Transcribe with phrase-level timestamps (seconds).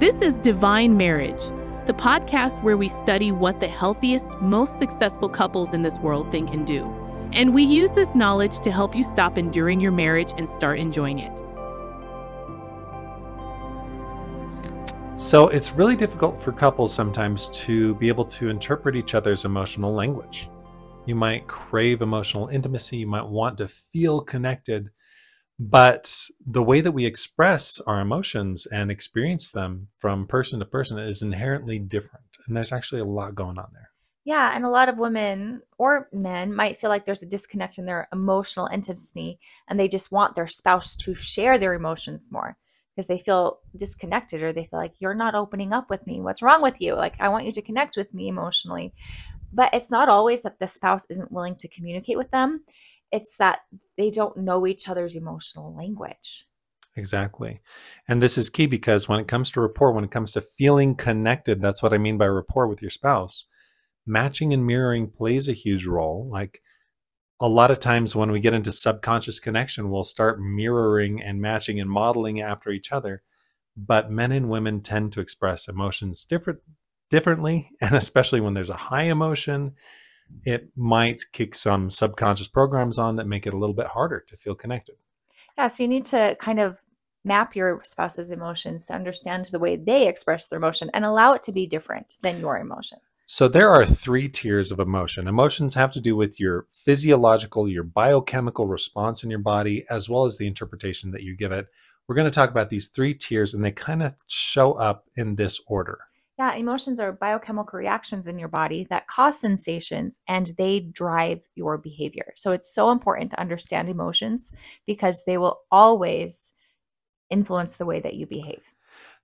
[0.00, 1.40] This is Divine Marriage,
[1.86, 6.50] the podcast where we study what the healthiest, most successful couples in this world think
[6.50, 6.84] and do.
[7.32, 11.20] And we use this knowledge to help you stop enduring your marriage and start enjoying
[11.20, 11.32] it.
[15.14, 19.94] So it's really difficult for couples sometimes to be able to interpret each other's emotional
[19.94, 20.50] language.
[21.06, 24.90] You might crave emotional intimacy, you might want to feel connected,
[25.58, 26.12] but
[26.46, 31.22] the way that we express our emotions and experience them from person to person is
[31.22, 32.24] inherently different.
[32.46, 33.90] And there's actually a lot going on there.
[34.24, 37.84] Yeah, and a lot of women or men might feel like there's a disconnect in
[37.84, 42.56] their emotional intimacy and they just want their spouse to share their emotions more
[42.94, 46.20] because they feel disconnected or they feel like you're not opening up with me.
[46.20, 46.94] What's wrong with you?
[46.94, 48.94] Like I want you to connect with me emotionally.
[49.52, 52.64] But it's not always that the spouse isn't willing to communicate with them
[53.14, 53.60] it's that
[53.96, 56.46] they don't know each other's emotional language.
[56.96, 57.60] Exactly.
[58.08, 60.96] And this is key because when it comes to rapport, when it comes to feeling
[60.96, 63.46] connected, that's what I mean by rapport with your spouse.
[64.04, 66.28] Matching and mirroring plays a huge role.
[66.28, 66.60] Like
[67.40, 71.78] a lot of times when we get into subconscious connection, we'll start mirroring and matching
[71.78, 73.22] and modeling after each other.
[73.76, 76.58] But men and women tend to express emotions different
[77.10, 79.74] differently, and especially when there's a high emotion
[80.44, 84.36] it might kick some subconscious programs on that make it a little bit harder to
[84.36, 84.96] feel connected.
[85.56, 86.80] Yeah, so you need to kind of
[87.24, 91.42] map your spouse's emotions to understand the way they express their emotion and allow it
[91.44, 92.98] to be different than your emotion.
[93.26, 95.26] So there are three tiers of emotion.
[95.28, 100.26] Emotions have to do with your physiological, your biochemical response in your body, as well
[100.26, 101.66] as the interpretation that you give it.
[102.06, 105.36] We're going to talk about these three tiers, and they kind of show up in
[105.36, 106.00] this order.
[106.36, 111.78] Yeah, emotions are biochemical reactions in your body that cause sensations and they drive your
[111.78, 112.32] behavior.
[112.34, 114.50] So it's so important to understand emotions
[114.84, 116.52] because they will always
[117.30, 118.64] influence the way that you behave.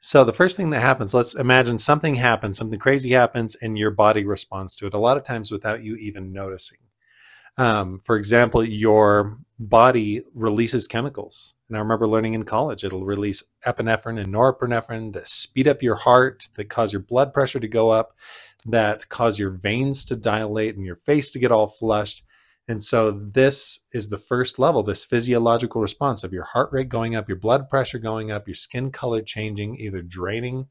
[0.00, 3.90] So the first thing that happens, let's imagine something happens, something crazy happens, and your
[3.90, 6.78] body responds to it, a lot of times without you even noticing.
[7.58, 11.54] Um, for example, your body releases chemicals.
[11.68, 15.96] And I remember learning in college, it'll release epinephrine and norepinephrine that speed up your
[15.96, 18.14] heart, that cause your blood pressure to go up,
[18.66, 22.22] that cause your veins to dilate and your face to get all flushed.
[22.68, 27.14] And so this is the first level, this physiological response of your heart rate going
[27.14, 30.66] up, your blood pressure going up, your skin color changing, either draining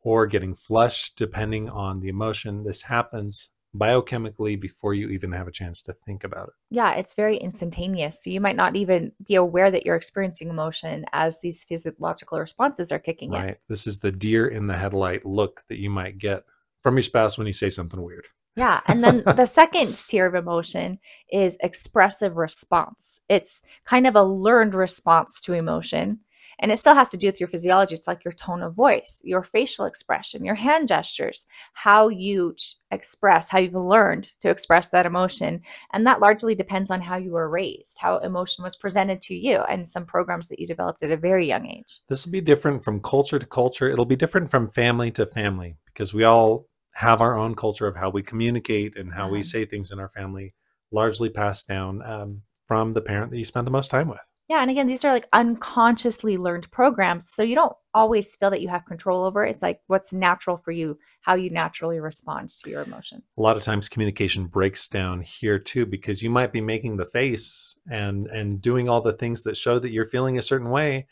[0.00, 2.64] or getting flushed, depending on the emotion.
[2.64, 6.54] This happens biochemically before you even have a chance to think about it.
[6.70, 8.22] Yeah, it's very instantaneous.
[8.22, 12.92] So you might not even be aware that you're experiencing emotion as these physiological responses
[12.92, 13.40] are kicking right.
[13.40, 13.46] in.
[13.46, 13.58] Right.
[13.68, 16.44] This is the deer in the headlight look that you might get
[16.82, 18.26] from your spouse when you say something weird.
[18.56, 18.80] Yeah.
[18.86, 20.98] And then the second tier of emotion
[21.30, 23.20] is expressive response.
[23.28, 26.20] It's kind of a learned response to emotion.
[26.58, 27.94] And it still has to do with your physiology.
[27.94, 32.54] It's like your tone of voice, your facial expression, your hand gestures, how you
[32.90, 35.60] express, how you've learned to express that emotion.
[35.92, 39.58] And that largely depends on how you were raised, how emotion was presented to you,
[39.68, 42.00] and some programs that you developed at a very young age.
[42.08, 43.88] This will be different from culture to culture.
[43.88, 47.96] It'll be different from family to family because we all have our own culture of
[47.96, 49.44] how we communicate and how we uh-huh.
[49.44, 50.54] say things in our family,
[50.92, 54.20] largely passed down um, from the parent that you spend the most time with.
[54.48, 57.30] Yeah, and again, these are like unconsciously learned programs.
[57.30, 59.50] So you don't always feel that you have control over it.
[59.50, 63.22] It's like what's natural for you, how you naturally respond to your emotion.
[63.38, 67.06] A lot of times communication breaks down here too because you might be making the
[67.06, 71.06] face and and doing all the things that show that you're feeling a certain way,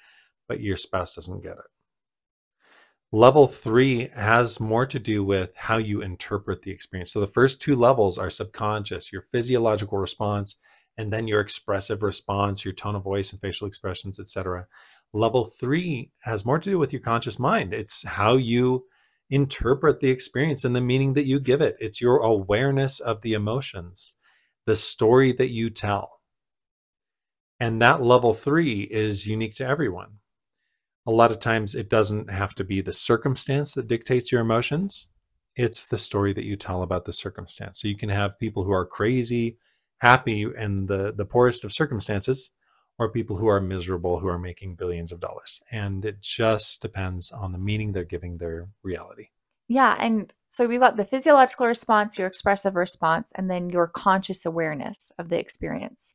[0.47, 1.65] but your spouse doesn't get it.
[3.15, 7.13] Level 3 has more to do with how you interpret the experience.
[7.13, 10.57] So the first two levels are subconscious, your physiological response
[10.99, 14.67] and then your expressive response, your tone of voice and facial expressions, etc.
[15.13, 17.73] Level three has more to do with your conscious mind.
[17.75, 18.85] It's how you
[19.31, 21.77] interpret the experience and the meaning that you give it.
[21.81, 24.15] It's your awareness of the emotions,
[24.67, 26.21] the story that you tell.
[27.59, 30.19] And that level three is unique to everyone.
[31.07, 35.09] A lot of times it doesn't have to be the circumstance that dictates your emotions.
[35.57, 37.81] It's the story that you tell about the circumstance.
[37.81, 39.59] So you can have people who are crazy,
[40.03, 42.51] happy in the, the poorest of circumstances
[42.99, 45.61] or people who are miserable who are making billions of dollars.
[45.71, 49.29] And it just depends on the meaning they're giving their reality.
[49.69, 49.97] Yeah.
[50.01, 55.13] And so we've got the physiological response, your expressive response, and then your conscious awareness
[55.21, 56.15] of the experience.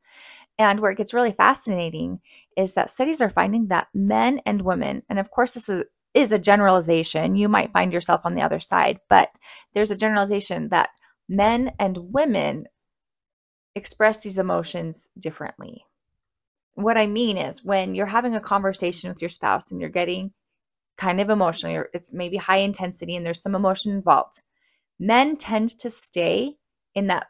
[0.59, 2.19] And where it gets really fascinating
[2.57, 6.33] is that studies are finding that men and women, and of course, this is, is
[6.33, 9.29] a generalization, you might find yourself on the other side, but
[9.73, 10.89] there's a generalization that
[11.29, 12.65] men and women
[13.77, 15.85] express these emotions differently.
[16.73, 20.33] What I mean is when you're having a conversation with your spouse and you're getting
[20.97, 24.41] kind of emotionally, or it's maybe high intensity and there's some emotion involved.
[24.99, 26.57] Men tend to stay
[26.95, 27.27] in that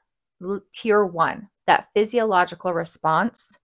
[0.74, 3.60] tier one, that physiological response,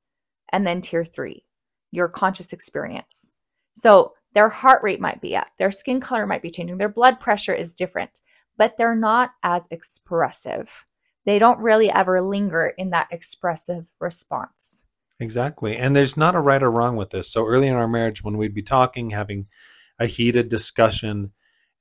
[0.52, 1.46] and then tier three,
[1.92, 3.32] your conscious experience.
[3.74, 7.20] So their heart rate might be up, their skin color might be changing, their blood
[7.20, 8.20] pressure is different,
[8.58, 10.86] but they're not as expressive.
[11.26, 14.84] They don't really ever linger in that expressive response.
[15.20, 15.78] Exactly.
[15.78, 17.32] And there's not a right or wrong with this.
[17.32, 19.48] So early in our marriage, when we'd be talking, having
[20.00, 21.32] a heated discussion,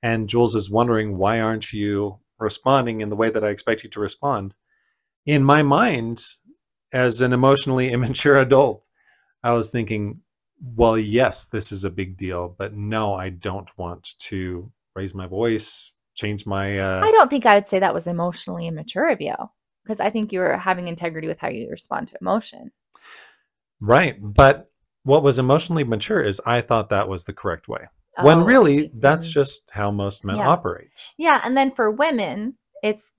[0.02, 3.90] and Jules is wondering, why aren't you responding in the way that I expect you
[3.90, 4.54] to respond?
[5.26, 6.24] In my mind,
[6.92, 8.86] as an emotionally immature adult,
[9.42, 10.20] I was thinking,
[10.76, 15.26] well, yes, this is a big deal, but no, I don't want to raise my
[15.26, 16.78] voice, change my.
[16.78, 17.00] Uh...
[17.04, 19.34] I don't think I would say that was emotionally immature of you
[19.84, 22.70] because I think you were having integrity with how you respond to emotion.
[23.80, 24.16] Right.
[24.20, 24.70] But
[25.02, 27.88] what was emotionally mature is I thought that was the correct way.
[28.18, 29.40] Oh, when really that's mm-hmm.
[29.40, 30.48] just how most men yeah.
[30.48, 30.90] operate.
[31.16, 31.40] Yeah.
[31.42, 33.12] And then for women, it's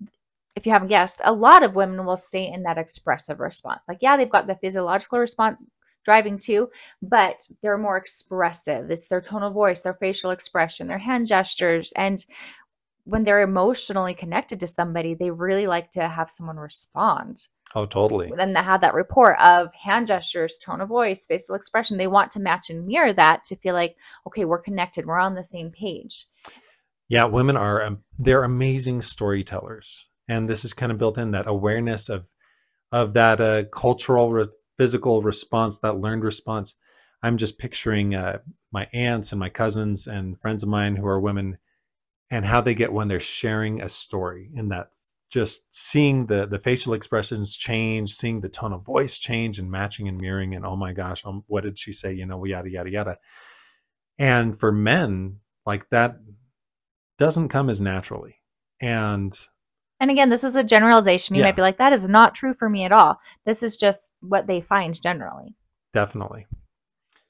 [0.55, 3.81] if you haven't guessed, a lot of women will stay in that expressive response.
[3.87, 5.65] Like, yeah, they've got the physiological response
[6.05, 6.69] driving too,
[7.01, 8.91] but they're more expressive.
[8.91, 11.91] It's their tone of voice, their facial expression, their hand gestures.
[11.95, 12.23] And
[13.05, 17.47] when they're emotionally connected to somebody, they really like to have someone respond.
[17.75, 18.31] Oh, totally.
[18.37, 21.97] And they have that rapport of hand gestures, tone of voice, facial expression.
[21.97, 23.97] They want to match and mirror that to feel like,
[24.27, 26.27] okay, we're connected, we're on the same page.
[27.09, 31.47] Yeah, women are um, they're amazing storytellers, and this is kind of built in that
[31.47, 32.27] awareness of
[32.91, 34.45] of that uh, cultural, re-
[34.77, 36.75] physical response, that learned response.
[37.21, 38.39] I'm just picturing uh,
[38.71, 41.57] my aunts and my cousins and friends of mine who are women,
[42.33, 44.87] and how they get when they're sharing a story in that
[45.29, 50.07] just seeing the the facial expressions change, seeing the tone of voice change, and matching
[50.07, 52.11] and mirroring, and oh my gosh, um, what did she say?
[52.11, 53.17] You know, yada yada yada.
[54.17, 56.17] And for men, like that
[57.19, 58.37] doesn't come as naturally.
[58.81, 59.31] And
[59.99, 61.35] and again, this is a generalization.
[61.35, 61.49] You yeah.
[61.49, 63.17] might be like, that is not true for me at all.
[63.45, 65.55] This is just what they find generally.
[65.93, 66.47] Definitely.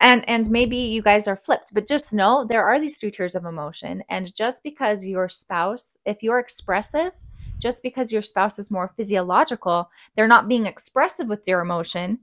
[0.03, 3.35] And and maybe you guys are flipped, but just know there are these three tiers
[3.35, 4.03] of emotion.
[4.09, 7.13] And just because your spouse, if you're expressive,
[7.57, 12.19] just because your spouse is more physiological, they're not being expressive with their emotion,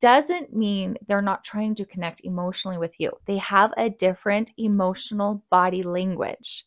[0.00, 3.10] doesn't mean they're not trying to connect emotionally with you.
[3.26, 6.64] They have a different emotional body language.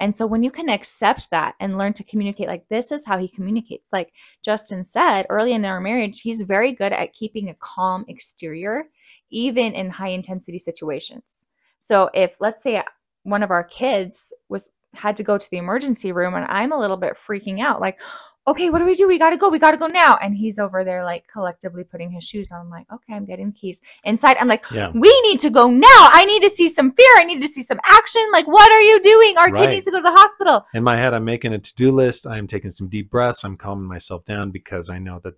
[0.00, 3.18] And so when you can accept that and learn to communicate, like this is how
[3.18, 3.92] he communicates.
[3.92, 8.84] Like Justin said early in our marriage, he's very good at keeping a calm exterior,
[9.30, 11.46] even in high intensity situations.
[11.78, 12.82] So if, let's say,
[13.22, 16.78] one of our kids was had to go to the emergency room and I'm a
[16.78, 18.00] little bit freaking out like
[18.48, 19.08] okay what do we do?
[19.08, 20.16] We got to go we got to go now.
[20.20, 22.60] And he's over there like collectively putting his shoes on.
[22.60, 24.36] I'm like okay I'm getting the keys inside.
[24.38, 24.90] I'm like yeah.
[24.94, 25.86] we need to go now.
[25.88, 27.12] I need to see some fear.
[27.16, 28.22] I need to see some action.
[28.32, 29.36] Like what are you doing?
[29.38, 29.66] Our right.
[29.66, 30.66] kid needs to go to the hospital.
[30.74, 32.26] In my head I'm making a to-do list.
[32.26, 33.44] I'm taking some deep breaths.
[33.44, 35.34] I'm calming myself down because I know that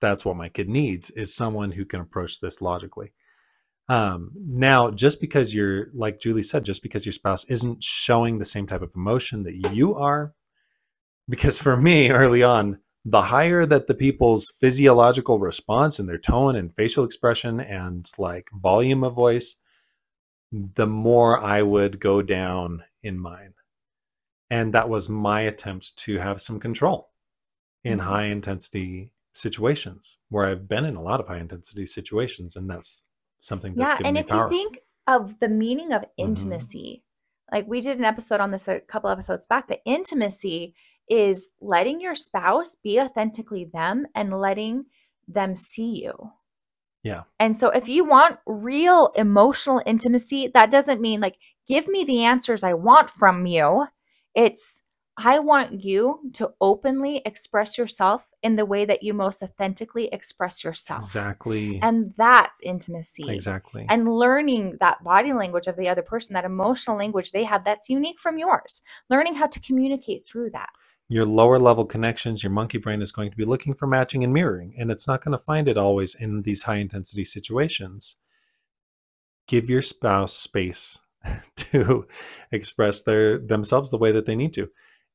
[0.00, 3.12] that's what my kid needs is someone who can approach this logically.
[3.88, 8.44] Um, now, just because you're, like Julie said, just because your spouse isn't showing the
[8.44, 10.32] same type of emotion that you are,
[11.28, 16.56] because for me, early on, the higher that the people's physiological response and their tone
[16.56, 19.56] and facial expression and like volume of voice,
[20.52, 23.54] the more I would go down in mine.
[24.50, 27.10] And that was my attempt to have some control
[27.82, 28.08] in mm-hmm.
[28.08, 32.56] high intensity situations where I've been in a lot of high intensity situations.
[32.56, 33.02] And that's
[33.44, 34.44] something that's yeah and if power.
[34.44, 36.28] you think of the meaning of mm-hmm.
[36.28, 37.56] intimacy mm-hmm.
[37.56, 40.74] like we did an episode on this a couple episodes back but intimacy
[41.08, 44.84] is letting your spouse be authentically them and letting
[45.28, 46.14] them see you
[47.02, 51.36] yeah and so if you want real emotional intimacy that doesn't mean like
[51.68, 53.86] give me the answers i want from you
[54.34, 54.82] it's
[55.16, 60.64] I want you to openly express yourself in the way that you most authentically express
[60.64, 61.04] yourself.
[61.04, 61.78] Exactly.
[61.82, 63.30] And that's intimacy.
[63.30, 63.86] Exactly.
[63.88, 67.88] And learning that body language of the other person, that emotional language they have that's
[67.88, 70.70] unique from yours, learning how to communicate through that.
[71.08, 74.32] Your lower level connections, your monkey brain is going to be looking for matching and
[74.32, 78.16] mirroring, and it's not going to find it always in these high intensity situations.
[79.46, 80.98] Give your spouse space
[81.56, 82.06] to
[82.52, 84.68] express their themselves the way that they need to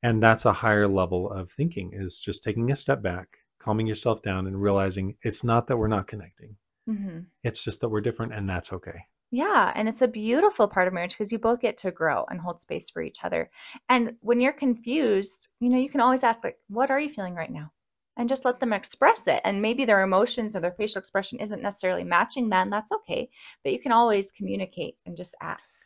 [0.04, 4.22] and that's a higher level of thinking is just taking a step back calming yourself
[4.22, 6.56] down and realizing it's not that we're not connecting
[6.90, 7.20] mm-hmm.
[7.44, 10.94] it's just that we're different and that's okay yeah and it's a beautiful part of
[10.94, 13.50] marriage because you both get to grow and hold space for each other
[13.90, 17.36] and when you're confused you know you can always ask like what are you feeling
[17.36, 17.72] right now
[18.18, 21.62] and just let them express it and maybe their emotions or their facial expression isn't
[21.62, 23.30] necessarily matching that that's okay
[23.64, 25.80] but you can always communicate and just ask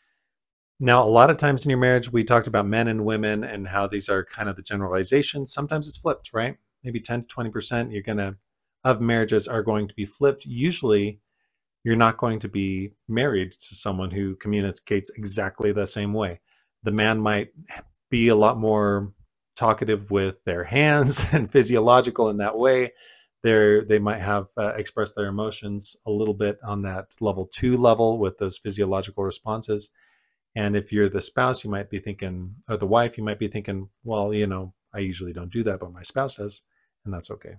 [0.79, 3.67] Now, a lot of times in your marriage, we talked about men and women and
[3.67, 5.53] how these are kind of the generalizations.
[5.53, 6.57] Sometimes it's flipped, right?
[6.83, 8.35] Maybe 10 to 20% you're going to
[8.83, 10.45] of marriages are going to be flipped.
[10.45, 11.19] Usually,
[11.83, 16.39] you're not going to be married to someone who communicates exactly the same way.
[16.83, 17.49] The man might
[18.09, 19.11] be a lot more
[19.55, 22.93] talkative with their hands and physiological in that way.
[23.43, 27.75] They're, they might have uh, expressed their emotions a little bit on that level two
[27.75, 29.91] level with those physiological responses
[30.55, 33.47] and if you're the spouse, you might be thinking, or the wife, you might be
[33.47, 36.61] thinking, well, you know, I usually don't do that, but my spouse does,
[37.05, 37.55] and that's okay.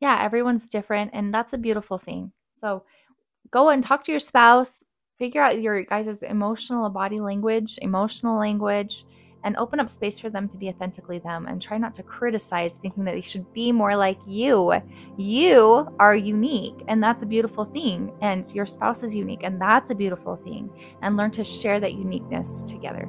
[0.00, 2.32] Yeah, everyone's different, and that's a beautiful thing.
[2.54, 2.84] So
[3.50, 4.84] go and talk to your spouse,
[5.18, 9.04] figure out your guys' emotional body language, emotional language,
[9.44, 12.74] and open up space for them to be authentically them and try not to criticize
[12.74, 14.72] thinking that they should be more like you.
[15.16, 19.90] You are unique and that's a beautiful thing and your spouse is unique and that's
[19.90, 20.70] a beautiful thing
[21.02, 23.08] and learn to share that uniqueness together.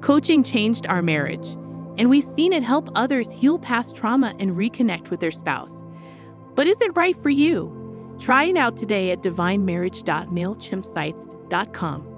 [0.00, 1.56] Coaching changed our marriage,
[1.98, 5.82] and we've seen it help others heal past trauma and reconnect with their spouse.
[6.54, 8.16] But is it right for you?
[8.18, 12.13] Try it out today at divinemarriage.mailchimpsites.com.